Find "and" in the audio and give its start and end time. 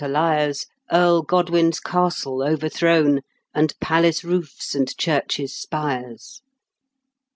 3.53-3.75, 4.73-4.97